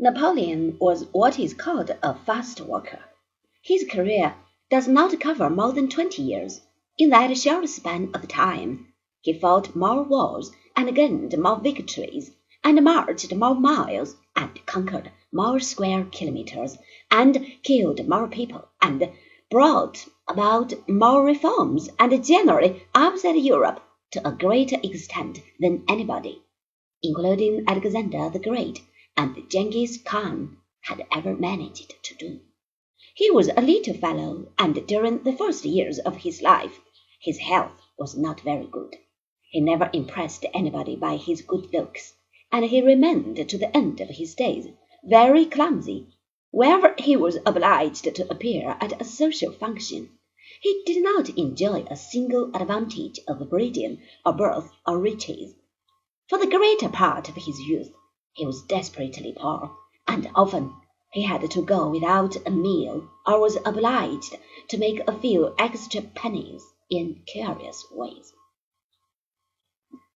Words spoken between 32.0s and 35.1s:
to do. He was a little fellow, and